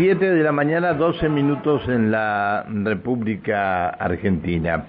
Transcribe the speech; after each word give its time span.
7 0.00 0.30
de 0.30 0.42
la 0.42 0.50
mañana, 0.50 0.94
12 0.94 1.28
minutos 1.28 1.86
en 1.86 2.10
la 2.10 2.64
República 2.66 3.90
Argentina. 3.90 4.86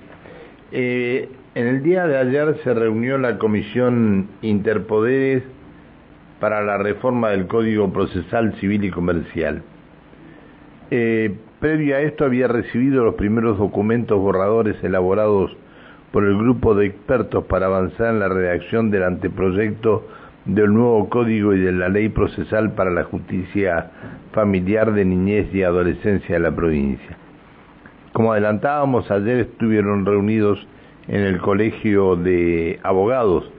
Eh, 0.72 1.28
en 1.54 1.68
el 1.68 1.84
día 1.84 2.08
de 2.08 2.18
ayer 2.18 2.56
se 2.64 2.74
reunió 2.74 3.18
la 3.18 3.38
Comisión 3.38 4.30
Interpoderes 4.42 5.44
para 6.40 6.62
la 6.62 6.78
reforma 6.78 7.32
del 7.32 7.48
Código 7.48 7.92
Procesal 7.92 8.54
Civil 8.62 8.86
y 8.86 8.90
Comercial. 8.90 9.64
Eh, 10.92 11.36
previo 11.60 11.98
a 11.98 12.00
esto 12.00 12.24
había 12.24 12.48
recibido 12.48 13.04
los 13.04 13.16
primeros 13.16 13.58
documentos 13.58 14.18
borradores 14.18 14.82
elaborados 14.82 15.52
por 16.14 16.24
el 16.24 16.38
grupo 16.38 16.74
de 16.74 16.86
expertos 16.86 17.44
para 17.48 17.66
avanzar 17.66 18.14
en 18.14 18.20
la 18.20 18.30
redacción 18.30 18.90
del 18.90 19.04
anteproyecto 19.04 20.08
del 20.46 20.74
nuevo 20.74 21.10
código 21.10 21.54
y 21.54 21.60
de 21.60 21.72
la 21.72 21.90
ley 21.90 22.10
procesal 22.10 22.74
para 22.74 22.90
la 22.92 23.04
justicia 23.04 23.92
familiar 24.32 24.94
de 24.94 25.06
niñez 25.06 25.54
y 25.54 25.64
adolescencia 25.64 26.36
de 26.36 26.42
la 26.42 26.56
provincia. 26.56 27.18
Como 28.14 28.32
adelantábamos, 28.32 29.10
ayer 29.12 29.38
estuvieron 29.38 30.06
reunidos 30.06 30.66
en 31.08 31.22
el 31.22 31.40
Colegio 31.40 32.16
de 32.16 32.80
Abogados 32.84 33.50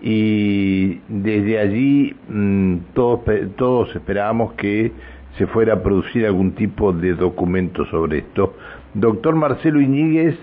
y 0.00 1.00
desde 1.08 1.58
allí 1.58 2.14
mm, 2.28 2.76
todos, 2.94 3.20
todos 3.56 3.94
esperábamos 3.94 4.54
que 4.54 4.92
se 5.38 5.46
fuera 5.46 5.74
a 5.74 5.82
producir 5.82 6.26
algún 6.26 6.52
tipo 6.52 6.92
de 6.92 7.14
documento 7.14 7.84
sobre 7.86 8.18
esto. 8.18 8.54
Doctor 8.94 9.36
Marcelo 9.36 9.80
Iñiguez, 9.80 10.36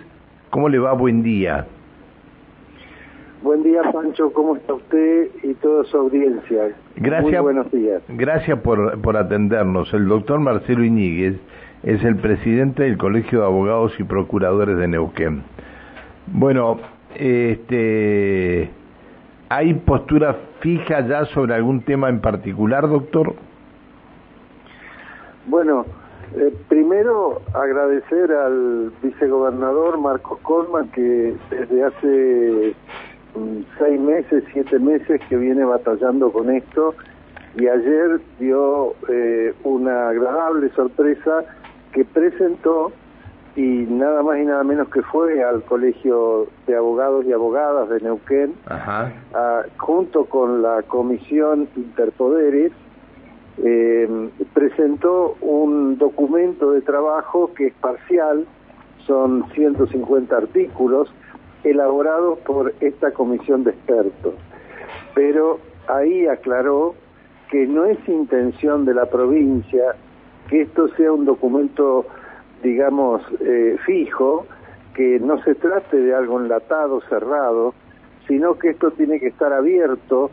¿cómo 0.50 0.70
le 0.70 0.80
va? 0.80 0.94
Buen 0.94 1.24
día. 1.24 1.66
Buen 3.44 3.62
día, 3.62 3.82
Pancho. 3.92 4.32
¿Cómo 4.32 4.56
está 4.56 4.74
usted 4.74 5.28
y 5.44 5.54
toda 5.56 5.84
su 5.84 5.98
audiencia? 5.98 6.74
Gracias, 6.96 7.34
Muy 7.34 7.42
buenos 7.42 7.70
días. 7.74 8.02
Gracias 8.08 8.58
por, 8.60 9.02
por 9.02 9.18
atendernos. 9.18 9.94
El 9.94 10.08
doctor 10.08 10.40
Marcelo 10.40 10.82
Iñiguez 10.86 11.36
es 11.84 12.02
el 12.06 12.16
presidente 12.16 12.84
del 12.84 12.98
Colegio 12.98 13.42
de 13.42 13.46
Abogados 13.46 14.00
y 14.00 14.06
Procuradores 14.06 14.78
de 14.78 14.88
Neuquén. 14.88 15.44
Bueno, 16.28 16.80
este, 17.16 18.72
¿hay 19.50 19.74
postura 19.74 20.38
fija 20.62 21.06
ya 21.06 21.26
sobre 21.26 21.54
algún 21.54 21.82
tema 21.82 22.08
en 22.08 22.22
particular, 22.22 22.88
doctor? 22.88 23.36
Bueno, 25.48 25.86
eh, 26.38 26.54
primero 26.70 27.42
agradecer 27.54 28.32
al 28.32 28.94
vicegobernador 29.04 30.00
Marcos 30.00 30.40
Colman 30.44 30.88
que 30.92 31.36
desde 31.50 31.84
hace 31.84 32.74
seis 33.80 34.00
meses, 34.00 34.44
siete 34.52 34.80
meses 34.80 35.22
que 35.30 35.38
viene 35.38 35.64
batallando 35.64 36.32
con 36.32 36.50
esto. 36.50 36.96
Y 37.56 37.68
ayer 37.68 38.20
dio 38.40 38.96
eh, 39.10 39.54
una 39.64 40.10
agradable 40.10 40.70
sorpresa 40.72 41.44
que 41.92 42.04
presentó 42.04 42.92
y 43.56 43.86
nada 43.88 44.24
más 44.24 44.40
y 44.40 44.46
nada 44.46 44.64
menos 44.64 44.90
que 44.90 45.04
fue 45.04 45.44
al 45.44 45.64
Colegio 45.64 46.48
de 46.66 46.76
Abogados 46.76 47.26
y 47.26 47.34
Abogadas 47.34 47.90
de 47.90 48.02
Neuquén, 48.02 48.56
junto 49.78 50.26
con 50.26 50.64
la 50.64 50.82
Comisión 50.84 51.68
Interpoderes, 51.76 52.72
eh, 53.64 54.30
presentó 54.54 55.36
un 55.42 56.00
documento 56.00 56.72
de 56.72 56.82
trabajo 56.82 57.54
que 57.54 57.68
es 57.68 57.74
parcial, 57.76 58.48
son 59.06 59.46
150 59.54 60.36
artículos, 60.36 61.14
elaborados 61.64 62.40
por 62.40 62.74
esta 62.80 63.12
comisión 63.12 63.64
de 63.64 63.72
expertos. 63.72 64.36
Pero 65.14 65.60
ahí 65.88 66.28
aclaró 66.28 66.96
que 67.50 67.68
no 67.68 67.86
es 67.86 67.98
intención 68.08 68.86
de 68.86 68.94
la 68.94 69.06
provincia 69.06 69.96
que 70.50 70.62
esto 70.62 70.88
sea 70.96 71.12
un 71.12 71.26
documento, 71.26 72.06
digamos, 72.62 73.22
eh, 73.42 73.78
fijo, 73.86 74.46
que 74.94 75.20
no 75.20 75.42
se 75.44 75.56
trate 75.56 75.98
de 75.98 76.14
algo 76.14 76.40
enlatado, 76.40 77.02
cerrado, 77.10 77.74
sino 78.28 78.58
que 78.58 78.70
esto 78.70 78.92
tiene 78.92 79.20
que 79.20 79.28
estar 79.28 79.52
abierto 79.52 80.32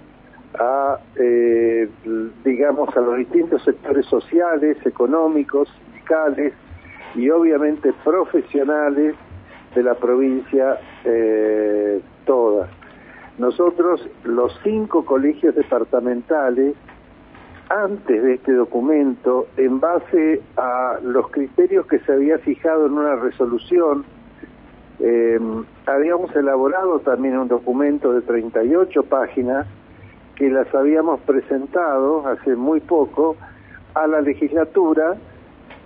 a, 0.59 0.99
eh, 1.17 1.89
digamos, 2.45 2.95
a 2.97 3.01
los 3.01 3.17
distintos 3.19 3.63
sectores 3.63 4.07
sociales, 4.07 4.77
económicos, 4.85 5.69
sindicales 5.85 6.55
y 7.15 7.31
obviamente 7.31 7.93
profesionales 8.05 9.15
de 9.75 9.83
la 9.83 9.95
provincia 9.95 10.79
eh, 11.05 12.01
toda. 12.25 12.69
Nosotros, 13.39 14.07
los 14.25 14.53
cinco 14.63 15.05
colegios 15.05 15.55
departamentales, 15.55 16.75
antes 17.69 18.23
de 18.23 18.35
este 18.35 18.53
documento, 18.53 19.47
en 19.57 19.81
base 19.81 20.43
a 20.57 20.99
los 21.03 21.31
criterios 21.31 21.87
que 21.87 22.01
se 22.01 22.13
había 22.13 22.39
fijado 22.39 22.87
en 22.87 22.93
una 22.93 23.17
resolución, 23.17 24.05
eh, 24.99 25.39
habíamos 25.87 26.35
elaborado 26.37 26.99
también 27.01 27.39
un 27.39 27.49
documento 27.49 28.13
de 28.13 28.21
38 28.23 29.05
páginas 29.05 29.67
que 30.37 30.51
las 30.51 30.75
habíamos 30.75 31.21
presentado 31.21 32.27
hace 32.27 32.57
muy 32.57 32.81
poco 32.81 33.37
a 33.95 34.07
la 34.07 34.21
legislatura, 34.21 35.17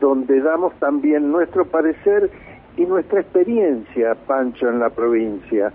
donde 0.00 0.40
damos 0.40 0.74
también 0.80 1.30
nuestro 1.30 1.66
parecer 1.66 2.30
y 2.76 2.84
nuestra 2.86 3.20
experiencia, 3.20 4.14
Pancho, 4.26 4.68
en 4.68 4.80
la 4.80 4.90
provincia, 4.90 5.72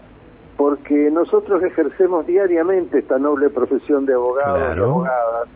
porque 0.58 1.10
nosotros 1.12 1.64
ejercemos 1.64 2.28
diariamente 2.28 3.00
esta 3.00 3.18
noble 3.18 3.50
profesión 3.50 4.06
de 4.06 4.14
abogados 4.14 4.76
y 4.76 4.80
abogadas, 4.80 5.50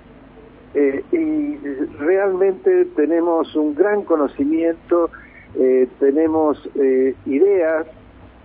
eh, 0.76 1.04
y 1.12 1.58
realmente 2.00 2.86
tenemos 2.96 3.56
un 3.56 3.76
gran 3.76 4.04
conocimiento, 4.04 5.12
eh, 5.56 5.88
tenemos 6.00 6.58
eh, 6.76 7.16
ideas 7.26 7.86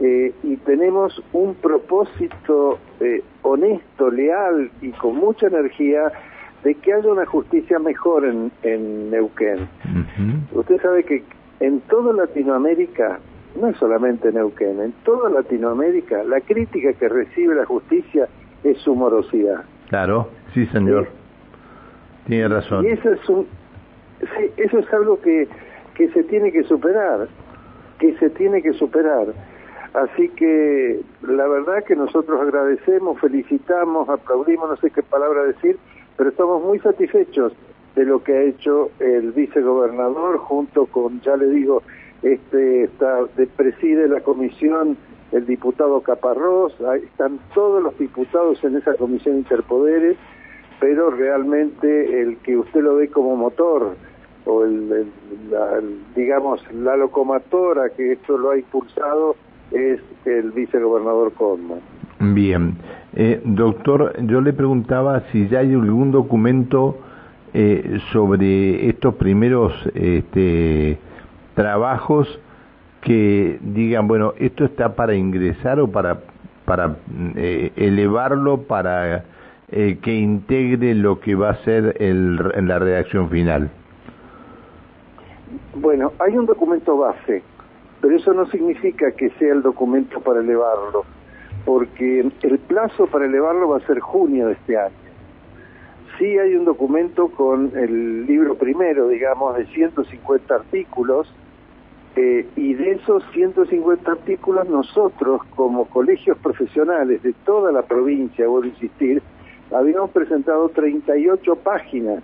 y 0.00 0.56
tenemos 0.58 1.20
un 1.32 1.56
propósito 1.56 2.78
honesto, 3.42 4.10
leal 4.12 4.70
y 4.80 4.92
con 4.92 5.16
mucha 5.16 5.48
energía 5.48 6.12
de 6.62 6.76
que 6.76 6.92
haya 6.92 7.10
una 7.10 7.26
justicia 7.26 7.80
mejor 7.80 8.24
en, 8.24 8.52
en 8.62 9.10
Neuquén. 9.10 9.68
Usted 10.52 10.80
sabe 10.80 11.02
que 11.02 11.24
en 11.60 11.80
toda 11.82 12.12
Latinoamérica, 12.12 13.18
no 13.60 13.68
es 13.68 13.76
solamente 13.78 14.32
Neuquén, 14.32 14.80
en 14.80 14.92
toda 15.04 15.30
Latinoamérica 15.30 16.22
la 16.24 16.40
crítica 16.40 16.92
que 16.92 17.08
recibe 17.08 17.54
la 17.54 17.64
justicia 17.64 18.28
es 18.64 18.78
su 18.78 18.94
morosidad. 18.94 19.64
Claro, 19.88 20.28
sí 20.54 20.66
señor, 20.66 21.08
tiene 22.26 22.48
razón. 22.48 22.84
Y 22.84 22.88
eso 22.88 23.10
es, 23.10 23.28
un, 23.28 23.46
eso 24.56 24.78
es 24.78 24.92
algo 24.92 25.20
que, 25.20 25.48
que 25.94 26.08
se 26.10 26.22
tiene 26.24 26.52
que 26.52 26.62
superar, 26.64 27.28
que 27.98 28.16
se 28.18 28.30
tiene 28.30 28.62
que 28.62 28.72
superar. 28.74 29.26
Así 29.94 30.28
que 30.30 31.00
la 31.22 31.48
verdad 31.48 31.82
que 31.84 31.96
nosotros 31.96 32.40
agradecemos, 32.40 33.18
felicitamos, 33.20 34.08
aplaudimos, 34.08 34.68
no 34.68 34.76
sé 34.76 34.90
qué 34.90 35.02
palabra 35.02 35.44
decir, 35.44 35.78
pero 36.16 36.30
estamos 36.30 36.62
muy 36.62 36.78
satisfechos 36.80 37.54
de 37.98 38.04
lo 38.04 38.22
que 38.22 38.32
ha 38.32 38.42
hecho 38.42 38.90
el 39.00 39.32
vicegobernador 39.32 40.38
junto 40.38 40.86
con, 40.86 41.20
ya 41.22 41.36
le 41.36 41.48
digo, 41.48 41.82
este 42.22 42.84
está 42.84 43.24
de, 43.36 43.48
preside 43.48 44.06
la 44.06 44.20
comisión 44.20 44.96
el 45.32 45.44
diputado 45.44 46.00
Caparrós, 46.00 46.72
están 47.02 47.40
todos 47.54 47.82
los 47.82 47.98
diputados 47.98 48.62
en 48.62 48.76
esa 48.76 48.94
comisión 48.94 49.38
interpoderes, 49.38 50.16
pero 50.78 51.10
realmente 51.10 52.22
el 52.22 52.36
que 52.38 52.56
usted 52.56 52.82
lo 52.82 52.94
ve 52.94 53.08
como 53.08 53.36
motor 53.36 53.96
o 54.46 54.64
el, 54.64 55.08
digamos 56.14 56.62
la 56.72 56.96
locomotora 56.96 57.90
que 57.90 58.12
esto 58.12 58.38
lo 58.38 58.52
ha 58.52 58.58
impulsado 58.58 59.34
es 59.72 60.00
el 60.24 60.52
vicegobernador 60.52 61.32
Conman. 61.32 61.80
Bien, 62.20 62.76
eh, 63.14 63.40
doctor, 63.44 64.14
yo 64.24 64.40
le 64.40 64.52
preguntaba 64.52 65.24
si 65.32 65.48
ya 65.48 65.58
hay 65.58 65.74
algún 65.74 66.12
documento 66.12 66.96
eh, 67.54 67.98
sobre 68.12 68.88
estos 68.88 69.14
primeros 69.14 69.72
este, 69.94 70.98
trabajos 71.54 72.40
que 73.00 73.58
digan, 73.60 74.08
bueno, 74.08 74.34
esto 74.38 74.64
está 74.64 74.94
para 74.94 75.14
ingresar 75.14 75.80
o 75.80 75.88
para, 75.88 76.20
para 76.64 76.96
eh, 77.36 77.72
elevarlo, 77.76 78.62
para 78.62 79.24
eh, 79.70 79.98
que 80.02 80.14
integre 80.14 80.94
lo 80.94 81.20
que 81.20 81.34
va 81.34 81.50
a 81.50 81.56
ser 81.64 81.96
el, 82.00 82.36
la 82.36 82.78
redacción 82.78 83.28
final? 83.30 83.70
Bueno, 85.74 86.12
hay 86.18 86.36
un 86.36 86.46
documento 86.46 86.96
base, 86.96 87.42
pero 88.00 88.16
eso 88.16 88.34
no 88.34 88.46
significa 88.50 89.12
que 89.12 89.30
sea 89.38 89.52
el 89.52 89.62
documento 89.62 90.20
para 90.20 90.40
elevarlo, 90.40 91.04
porque 91.64 92.20
el 92.42 92.58
plazo 92.58 93.06
para 93.06 93.26
elevarlo 93.26 93.68
va 93.70 93.78
a 93.78 93.86
ser 93.86 94.00
junio 94.00 94.48
de 94.48 94.52
este 94.54 94.76
año 94.76 95.07
sí 96.18 96.38
hay 96.38 96.54
un 96.54 96.64
documento 96.64 97.28
con 97.28 97.72
el 97.76 98.26
libro 98.26 98.56
primero, 98.56 99.08
digamos, 99.08 99.56
de 99.56 99.66
150 99.66 100.54
artículos, 100.54 101.32
eh, 102.16 102.46
y 102.56 102.74
de 102.74 102.92
esos 102.92 103.22
150 103.32 104.10
artículos 104.10 104.68
nosotros, 104.68 105.40
como 105.54 105.84
colegios 105.86 106.36
profesionales 106.38 107.22
de 107.22 107.32
toda 107.44 107.70
la 107.70 107.82
provincia, 107.82 108.48
vuelvo 108.48 108.66
a 108.66 108.70
insistir, 108.70 109.22
habíamos 109.72 110.10
presentado 110.10 110.68
38 110.70 111.56
páginas 111.56 112.22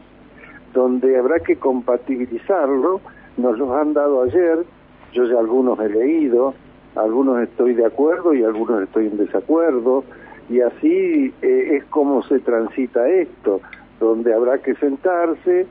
donde 0.72 1.16
habrá 1.16 1.38
que 1.38 1.56
compatibilizarlo, 1.56 3.00
nos 3.36 3.56
los 3.56 3.70
han 3.70 3.92
dado 3.92 4.22
ayer, 4.22 4.64
yo 5.12 5.24
ya 5.26 5.38
algunos 5.38 5.78
he 5.78 5.88
leído, 5.88 6.54
algunos 6.96 7.40
estoy 7.42 7.74
de 7.74 7.86
acuerdo 7.86 8.34
y 8.34 8.42
algunos 8.42 8.82
estoy 8.82 9.06
en 9.06 9.16
desacuerdo, 9.16 10.02
y 10.50 10.60
así 10.60 11.32
eh, 11.40 11.76
es 11.76 11.84
como 11.84 12.22
se 12.24 12.40
transita 12.40 13.08
esto, 13.08 13.60
donde 14.00 14.34
habrá 14.34 14.58
que 14.58 14.74
sentarse, 14.76 15.66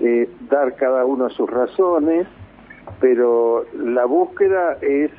eh, 0.00 0.28
dar 0.50 0.74
cada 0.76 1.04
uno 1.04 1.30
sus 1.30 1.48
razones, 1.50 2.26
pero 3.00 3.64
la 3.74 4.04
búsqueda 4.04 4.78
es 4.80 5.10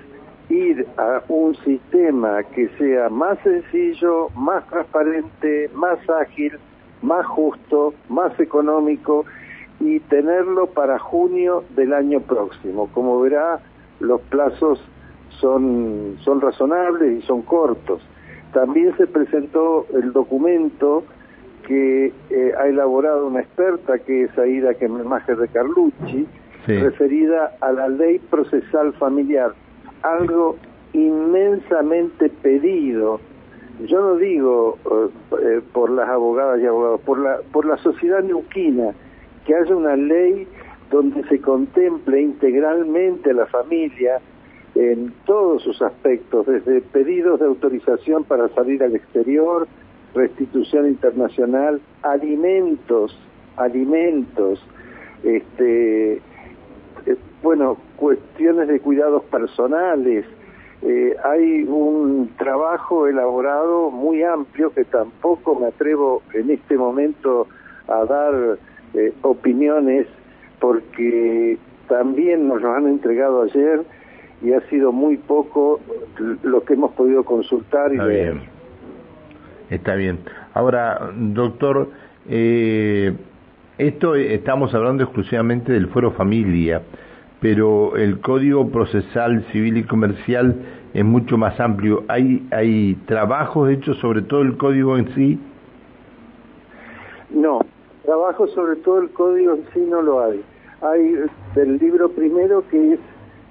ir 0.49 0.87
a 0.97 1.21
un 1.27 1.55
sistema 1.57 2.43
que 2.43 2.69
sea 2.77 3.09
más 3.09 3.37
sencillo, 3.39 4.29
más 4.35 4.65
transparente, 4.67 5.69
más 5.73 5.99
ágil, 6.09 6.53
más 7.01 7.25
justo, 7.25 7.93
más 8.09 8.39
económico 8.39 9.25
y 9.79 9.99
tenerlo 10.01 10.67
para 10.67 10.97
junio 10.99 11.63
del 11.75 11.93
año 11.93 12.21
próximo. 12.21 12.89
Como 12.93 13.19
verá, 13.21 13.59
los 13.99 14.21
plazos 14.21 14.81
son, 15.39 16.17
son 16.23 16.41
razonables 16.41 17.23
y 17.23 17.27
son 17.27 17.41
cortos. 17.41 18.01
También 18.53 18.95
se 18.97 19.05
presentó 19.05 19.85
el 19.93 20.13
documento 20.13 21.03
que 21.67 22.13
eh, 22.29 22.53
ha 22.57 22.67
elaborado 22.67 23.27
una 23.27 23.41
experta 23.41 23.99
que 23.99 24.23
es 24.23 24.37
Aida 24.37 24.73
Kemelmacher 24.75 25.35
de 25.35 25.49
Carlucci, 25.49 26.25
referida 26.65 27.57
a 27.61 27.71
la 27.71 27.89
ley 27.89 28.19
procesal 28.19 28.93
familiar, 28.93 29.53
algo 30.01 30.57
inmensamente 30.93 32.29
pedido. 32.29 33.19
Yo 33.85 34.01
no 34.01 34.15
digo 34.15 34.77
eh, 34.85 35.09
eh, 35.41 35.61
por 35.73 35.89
las 35.89 36.07
abogadas 36.09 36.61
y 36.61 36.65
abogados, 36.65 37.01
por 37.01 37.19
la, 37.19 37.39
por 37.51 37.65
la 37.65 37.77
sociedad 37.77 38.23
neuquina, 38.23 38.93
que 39.45 39.53
haya 39.53 39.75
una 39.75 39.95
ley 39.97 40.47
donde 40.89 41.23
se 41.27 41.41
contemple 41.41 42.21
integralmente 42.21 43.33
la 43.33 43.45
familia 43.45 44.19
en 44.75 45.13
todos 45.25 45.63
sus 45.63 45.81
aspectos, 45.81 46.45
desde 46.45 46.81
pedidos 46.81 47.39
de 47.41 47.45
autorización 47.45 48.23
para 48.23 48.47
salir 48.49 48.83
al 48.83 48.95
exterior, 48.95 49.67
restitución 50.17 50.87
internacional, 50.87 51.79
alimentos, 52.01 53.17
alimentos, 53.55 54.59
este, 55.23 56.13
eh, 56.15 56.21
bueno, 57.41 57.77
cuestiones 57.95 58.67
de 58.67 58.79
cuidados 58.79 59.23
personales. 59.25 60.25
Eh, 60.81 61.15
hay 61.23 61.63
un 61.63 62.31
trabajo 62.37 63.07
elaborado 63.07 63.89
muy 63.89 64.23
amplio 64.23 64.71
que 64.73 64.83
tampoco 64.85 65.59
me 65.59 65.67
atrevo 65.67 66.21
en 66.33 66.51
este 66.51 66.77
momento 66.77 67.47
a 67.87 68.05
dar 68.05 68.57
eh, 68.93 69.13
opiniones 69.21 70.07
porque 70.59 71.57
también 71.87 72.47
nos 72.47 72.61
lo 72.61 72.73
han 72.73 72.87
entregado 72.87 73.43
ayer 73.43 73.81
y 74.41 74.53
ha 74.53 74.61
sido 74.69 74.91
muy 74.91 75.17
poco 75.17 75.79
lo 76.43 76.63
que 76.63 76.73
hemos 76.73 76.91
podido 76.93 77.23
consultar 77.23 77.93
y 77.93 77.97
ver. 77.97 78.56
Está 79.69 79.95
bien. 79.95 80.19
Ahora, 80.53 81.11
doctor, 81.15 81.89
eh, 82.29 83.13
esto 83.77 84.15
estamos 84.15 84.73
hablando 84.73 85.03
exclusivamente 85.03 85.73
del 85.73 85.87
fuero 85.87 86.11
familia, 86.11 86.81
pero 87.41 87.95
el 87.95 88.19
Código 88.21 88.69
Procesal 88.69 89.45
Civil 89.51 89.77
y 89.77 89.83
Comercial 89.83 90.55
es 90.93 91.05
mucho 91.05 91.37
más 91.37 91.59
amplio. 91.59 92.03
¿Hay, 92.07 92.47
hay 92.51 92.95
trabajos 93.05 93.69
hechos 93.69 93.97
sobre 93.97 94.21
todo 94.21 94.41
el 94.41 94.57
código 94.57 94.97
en 94.97 95.13
sí? 95.13 95.39
No, 97.29 97.59
trabajo 98.05 98.47
sobre 98.47 98.77
todo 98.77 99.01
el 99.01 99.09
código 99.09 99.53
en 99.53 99.65
sí 99.73 99.85
no 99.87 100.01
lo 100.01 100.23
hay. 100.23 100.41
Hay 100.81 101.15
del 101.55 101.77
libro 101.77 102.09
primero 102.09 102.63
que 102.69 102.93
es 102.93 102.99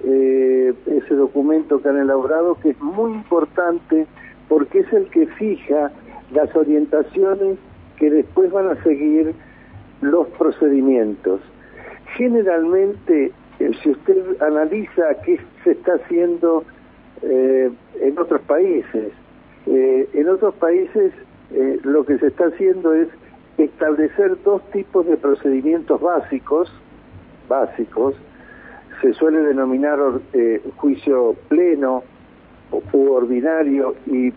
eh, 0.03 0.73
ese 0.87 1.15
documento 1.15 1.81
que 1.81 1.89
han 1.89 1.97
elaborado 1.97 2.55
que 2.55 2.71
es 2.71 2.81
muy 2.81 3.13
importante 3.13 4.07
porque 4.49 4.79
es 4.79 4.93
el 4.93 5.05
que 5.07 5.27
fija 5.27 5.91
las 6.31 6.53
orientaciones 6.55 7.57
que 7.97 8.09
después 8.09 8.51
van 8.51 8.69
a 8.69 8.83
seguir 8.83 9.33
los 10.01 10.27
procedimientos. 10.29 11.41
Generalmente, 12.15 13.31
eh, 13.59 13.71
si 13.81 13.89
usted 13.89 14.41
analiza 14.41 15.15
qué 15.25 15.39
se 15.63 15.71
está 15.71 15.93
haciendo 15.95 16.63
eh, 17.21 17.71
en 18.01 18.17
otros 18.17 18.41
países, 18.41 19.11
eh, 19.65 20.09
en 20.13 20.29
otros 20.29 20.53
países 20.55 21.13
lo 21.83 22.05
que 22.05 22.17
se 22.19 22.27
está 22.27 22.47
haciendo 22.47 22.93
es 22.93 23.07
establecer 23.57 24.35
dos 24.43 24.61
tipos 24.71 25.07
de 25.07 25.15
procedimientos 25.15 26.01
básicos, 26.01 26.69
básicos, 27.47 28.15
se 29.01 29.13
suele 29.13 29.39
denominar 29.39 29.97
juicio 30.75 31.35
pleno 31.47 32.03
u 32.91 33.11
ordinario 33.11 33.95
y 34.07 34.33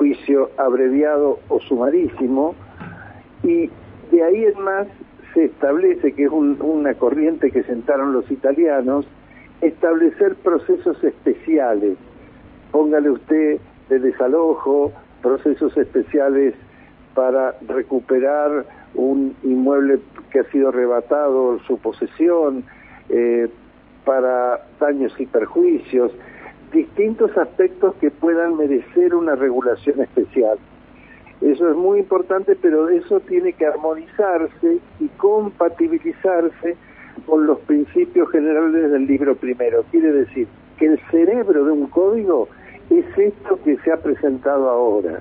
juicio 0.00 0.50
abreviado 0.56 1.40
o 1.50 1.60
sumarísimo, 1.60 2.54
y 3.42 3.68
de 4.10 4.22
ahí 4.22 4.46
en 4.46 4.58
más 4.62 4.86
se 5.34 5.44
establece, 5.44 6.14
que 6.14 6.24
es 6.24 6.30
una 6.30 6.94
corriente 6.94 7.50
que 7.50 7.62
sentaron 7.64 8.14
los 8.14 8.30
italianos, 8.30 9.04
establecer 9.60 10.36
procesos 10.36 11.04
especiales. 11.04 11.98
Póngale 12.72 13.10
usted 13.10 13.60
de 13.90 13.98
desalojo, 13.98 14.90
procesos 15.20 15.76
especiales 15.76 16.54
para 17.14 17.56
recuperar 17.68 18.64
un 18.94 19.36
inmueble 19.42 20.00
que 20.30 20.40
ha 20.40 20.44
sido 20.44 20.70
arrebatado, 20.70 21.58
su 21.66 21.76
posesión, 21.76 22.64
eh, 23.10 23.50
para 24.06 24.64
daños 24.80 25.12
y 25.18 25.26
perjuicios 25.26 26.10
distintos 26.72 27.36
aspectos 27.36 27.94
que 27.96 28.10
puedan 28.10 28.56
merecer 28.56 29.14
una 29.14 29.34
regulación 29.34 30.00
especial. 30.00 30.58
Eso 31.40 31.70
es 31.70 31.76
muy 31.76 32.00
importante, 32.00 32.54
pero 32.60 32.88
eso 32.88 33.20
tiene 33.20 33.54
que 33.54 33.66
armonizarse 33.66 34.78
y 35.00 35.08
compatibilizarse 35.16 36.76
con 37.26 37.46
los 37.46 37.58
principios 37.60 38.30
generales 38.30 38.90
del 38.90 39.06
libro 39.06 39.34
primero. 39.34 39.84
Quiere 39.90 40.12
decir 40.12 40.46
que 40.78 40.86
el 40.86 41.00
cerebro 41.10 41.64
de 41.64 41.72
un 41.72 41.86
código 41.86 42.48
es 42.90 43.06
esto 43.16 43.58
que 43.64 43.76
se 43.78 43.92
ha 43.92 43.96
presentado 43.96 44.68
ahora. 44.68 45.20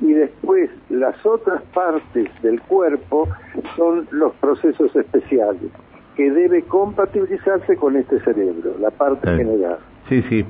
Y 0.00 0.12
después 0.12 0.70
las 0.88 1.14
otras 1.26 1.62
partes 1.74 2.30
del 2.42 2.60
cuerpo 2.62 3.28
son 3.76 4.08
los 4.10 4.32
procesos 4.36 4.94
especiales, 4.96 5.70
que 6.16 6.30
debe 6.30 6.62
compatibilizarse 6.62 7.76
con 7.76 7.96
este 7.96 8.18
cerebro, 8.20 8.76
la 8.80 8.90
parte 8.90 9.28
general. 9.36 9.78
Sí, 10.08 10.22
sí. 10.22 10.44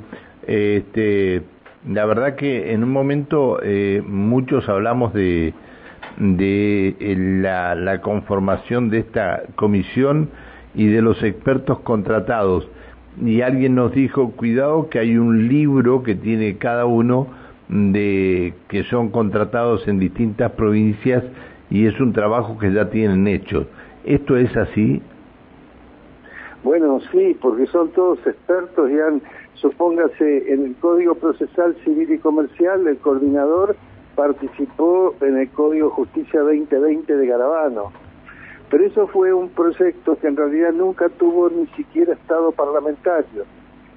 Este, 0.51 1.43
la 1.89 2.07
verdad 2.07 2.35
que 2.35 2.73
en 2.73 2.83
un 2.83 2.91
momento 2.91 3.61
eh, 3.63 4.03
muchos 4.05 4.69
hablamos 4.69 5.15
de, 5.15 5.55
de 6.19 6.97
la, 7.41 7.77
la, 7.77 8.01
conformación 8.01 8.91
de 8.91 8.99
esta 8.99 9.45
comisión 9.55 10.29
y 10.75 10.89
de 10.89 11.03
los 11.03 11.23
expertos 11.23 11.79
contratados. 11.83 12.69
Y 13.25 13.43
alguien 13.43 13.77
nos 13.77 13.93
dijo, 13.93 14.33
cuidado 14.33 14.89
que 14.89 14.99
hay 14.99 15.17
un 15.17 15.47
libro 15.47 16.03
que 16.03 16.17
tiene 16.17 16.57
cada 16.57 16.85
uno 16.85 17.29
de 17.69 18.55
que 18.69 18.83
son 18.85 19.11
contratados 19.11 19.87
en 19.87 20.01
distintas 20.01 20.51
provincias 20.53 21.23
y 21.71 21.87
es 21.87 22.01
un 22.01 22.13
trabajo 22.13 22.59
que 22.59 22.73
ya 22.73 22.91
tienen 22.91 23.29
hecho. 23.29 23.69
¿Esto 24.05 24.37
es 24.37 24.57
así? 24.57 25.01
Bueno, 26.63 27.01
sí, 27.11 27.37
porque 27.41 27.67
son 27.67 27.91
todos 27.91 28.19
expertos 28.27 28.91
y 28.91 29.01
han 29.01 29.23
supóngase 29.55 30.53
en 30.53 30.65
el 30.67 30.75
Código 30.77 31.15
Procesal 31.15 31.75
Civil 31.85 32.13
y 32.13 32.19
Comercial, 32.19 32.87
el 32.87 32.99
coordinador 32.99 33.77
participó 34.15 35.15
en 35.21 35.39
el 35.39 35.51
Código 35.51 35.91
Justicia 35.91 36.41
2020 36.41 37.17
de 37.17 37.27
Garabano. 37.27 37.93
Pero 38.71 38.85
eso 38.85 39.07
fue 39.09 39.33
un 39.33 39.49
proyecto 39.51 40.17
que 40.19 40.29
en 40.29 40.37
realidad 40.37 40.73
nunca 40.73 41.09
tuvo 41.09 41.51
ni 41.51 41.67
siquiera 41.69 42.15
estado 42.15 42.53
parlamentario 42.53 43.45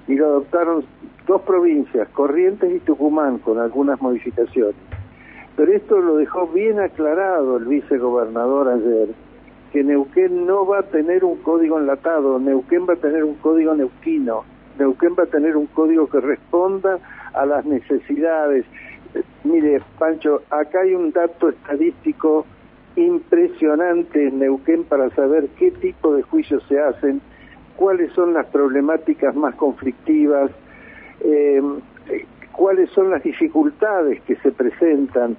y 0.08 0.16
lo 0.16 0.26
adoptaron 0.26 0.84
dos 1.26 1.42
provincias, 1.42 2.08
Corrientes 2.08 2.74
y 2.74 2.80
Tucumán, 2.80 3.38
con 3.38 3.58
algunas 3.58 4.00
modificaciones. 4.02 4.76
Pero 5.56 5.72
esto 5.72 5.98
lo 6.00 6.16
dejó 6.16 6.48
bien 6.48 6.80
aclarado 6.80 7.56
el 7.56 7.66
vicegobernador 7.66 8.68
ayer, 8.68 9.08
que 9.74 9.82
Neuquén 9.82 10.46
no 10.46 10.64
va 10.64 10.78
a 10.78 10.82
tener 10.84 11.24
un 11.24 11.38
código 11.38 11.80
enlatado, 11.80 12.38
Neuquén 12.38 12.86
va 12.88 12.92
a 12.92 12.96
tener 12.96 13.24
un 13.24 13.34
código 13.34 13.74
neuquino, 13.74 14.44
Neuquén 14.78 15.16
va 15.18 15.24
a 15.24 15.26
tener 15.26 15.56
un 15.56 15.66
código 15.66 16.08
que 16.08 16.20
responda 16.20 17.00
a 17.32 17.44
las 17.44 17.66
necesidades. 17.66 18.64
Mire, 19.42 19.82
Pancho, 19.98 20.42
acá 20.48 20.82
hay 20.82 20.94
un 20.94 21.10
dato 21.10 21.48
estadístico 21.48 22.46
impresionante 22.94 24.28
en 24.28 24.38
Neuquén 24.38 24.84
para 24.84 25.10
saber 25.10 25.48
qué 25.58 25.72
tipo 25.72 26.14
de 26.14 26.22
juicios 26.22 26.62
se 26.68 26.78
hacen, 26.78 27.20
cuáles 27.74 28.12
son 28.12 28.32
las 28.32 28.46
problemáticas 28.46 29.34
más 29.34 29.56
conflictivas, 29.56 30.52
em, 31.20 31.80
cuáles 32.52 32.90
son 32.90 33.10
las 33.10 33.24
dificultades 33.24 34.22
que 34.22 34.36
se 34.36 34.52
presentan. 34.52 35.36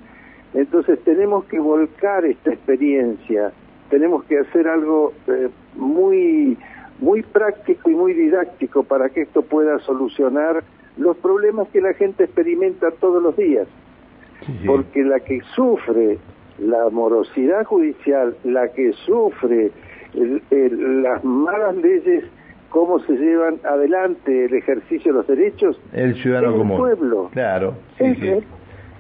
Entonces 0.54 1.00
tenemos 1.06 1.46
que 1.46 1.58
volcar 1.58 2.26
esta 2.26 2.52
experiencia 2.52 3.54
tenemos 3.90 4.24
que 4.26 4.40
hacer 4.40 4.68
algo 4.68 5.14
eh, 5.28 5.50
muy, 5.76 6.58
muy 7.00 7.22
práctico 7.24 7.90
y 7.90 7.96
muy 7.96 8.14
didáctico 8.14 8.84
para 8.84 9.10
que 9.10 9.22
esto 9.22 9.42
pueda 9.42 9.80
solucionar 9.80 10.64
los 10.98 11.18
problemas 11.18 11.68
que 11.70 11.82
la 11.82 11.94
gente 11.94 12.24
experimenta 12.24 12.92
todos 12.92 13.22
los 13.22 13.36
días. 13.36 13.68
Porque 14.66 15.04
la 15.04 15.20
que 15.22 15.42
sufre 15.56 16.20
la 16.60 16.90
morosidad 16.90 17.66
judicial, 17.66 18.36
la 18.44 18.68
que 18.72 18.94
sufre 18.94 19.72
las 20.14 21.24
malas 21.24 21.76
leyes, 21.78 22.26
cómo 22.70 23.00
se 23.00 23.14
llevan 23.14 23.60
adelante 23.64 24.46
el 24.46 24.54
ejercicio 24.54 25.14
de 25.14 25.18
los 25.20 25.28
derechos, 25.28 25.80
el 25.94 26.16
ciudadano 26.16 26.62
el 26.62 26.78
pueblo. 26.78 27.30
Claro, 27.32 27.76
sí, 27.98 28.16
sí. 28.16 28.32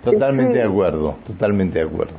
Totalmente 0.03 0.59
de 0.59 0.63
acuerdo, 0.63 1.15
totalmente 1.27 1.79
de 1.79 1.85
acuerdo. 1.85 2.13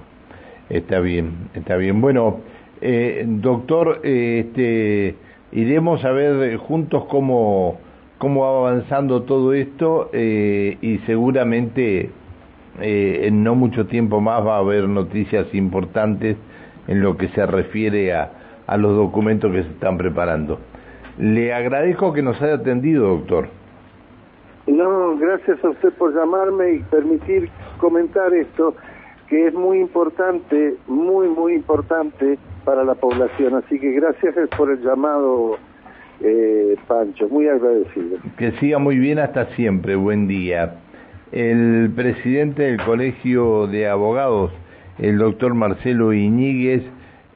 Está 0.69 1.01
bien, 1.01 1.49
está 1.55 1.77
bien. 1.77 2.01
Bueno, 2.01 2.41
eh, 2.81 3.25
doctor, 3.27 4.01
eh, 4.03 4.45
este, 4.47 5.15
iremos 5.53 6.05
a 6.05 6.13
ver 6.13 6.57
juntos 6.57 7.05
cómo, 7.07 7.79
cómo 8.19 8.43
va 8.43 8.69
avanzando 8.69 9.23
todo 9.23 9.55
esto 9.55 10.11
eh, 10.13 10.77
y 10.81 10.99
seguramente 11.07 12.11
en 12.79 13.43
no 13.43 13.55
mucho 13.55 13.87
tiempo 13.87 14.21
más 14.21 14.47
va 14.47 14.57
a 14.57 14.59
haber 14.59 14.87
noticias 14.87 15.47
importantes 15.55 16.37
en 16.89 17.01
lo 17.01 17.17
que 17.17 17.29
se 17.29 17.47
refiere 17.47 18.13
a, 18.13 18.31
a 18.67 18.77
los 18.77 18.95
documentos 18.95 19.51
que 19.51 19.63
se 19.63 19.71
están 19.71 19.97
preparando. 19.97 20.59
Le 21.19 21.55
agradezco 21.55 22.13
que 22.13 22.21
nos 22.21 22.41
haya 22.43 22.57
atendido, 22.57 23.09
doctor. 23.09 23.49
No, 24.67 25.17
gracias 25.17 25.65
a 25.65 25.71
usted 25.71 25.93
por 25.95 26.15
llamarme 26.15 26.73
y 26.73 26.79
permitir 26.81 27.49
comentar 27.79 28.35
esto, 28.35 28.75
que 29.29 29.49
es 29.49 29.55
muy 29.55 29.81
importante, 29.81 30.75
muy, 30.87 31.29
muy 31.29 31.55
importante 31.55 32.39
para 32.65 32.85
la 32.85 32.95
población. 32.95 33.55
Así 33.55 33.79
que 33.79 33.93
gracias 33.93 34.35
por 34.57 34.71
el 34.71 34.81
llamado, 34.83 35.59
eh, 36.21 36.77
Pancho, 36.87 37.29
muy 37.29 37.49
agradecido. 37.49 38.19
Que 38.37 38.53
siga 38.53 38.79
muy 38.79 38.99
bien 38.99 39.19
hasta 39.19 39.47
siempre, 39.55 39.97
buen 39.97 40.29
día. 40.29 40.77
El 41.33 41.91
presidente 41.95 42.63
del 42.63 42.83
Colegio 42.85 43.67
de 43.67 43.89
Abogados, 43.89 44.53
el 44.99 45.19
doctor 45.19 45.55
Marcelo 45.55 46.13
Iñiguez, 46.13 46.85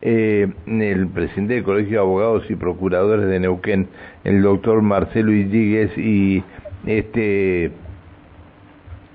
eh, 0.03 0.49
el 0.67 1.09
presidente 1.09 1.55
del 1.55 1.65
Colegio 1.65 1.91
de 1.91 1.99
Abogados 1.99 2.51
y 2.51 2.55
Procuradores 2.55 3.27
de 3.27 3.41
Neuquén, 3.41 3.89
el 4.25 4.43
doctor 4.43 4.81
Marcelo 4.81 5.33
Iñiguez, 5.33 5.97
y 5.99 6.43
este 6.87 7.73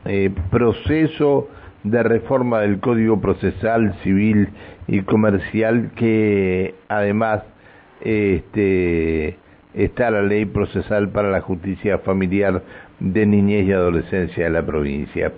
eh, 0.05 0.29
proceso 0.51 1.47
de 1.85 2.01
reforma 2.01 2.61
del 2.61 2.79
Código 2.79 3.21
Procesal 3.21 3.93
Civil 4.03 4.49
y 4.87 5.01
Comercial 5.03 5.91
que 5.95 6.73
además 6.89 7.43
este, 8.01 9.37
está 9.75 10.09
la 10.09 10.23
ley 10.23 10.45
procesal 10.45 11.09
para 11.09 11.29
la 11.29 11.41
justicia 11.41 11.99
familiar 11.99 12.63
de 12.99 13.25
niñez 13.27 13.67
y 13.67 13.71
adolescencia 13.71 14.45
de 14.45 14.49
la 14.49 14.65
provincia. 14.65 15.31